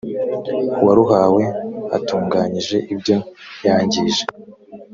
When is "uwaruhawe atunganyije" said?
0.81-2.77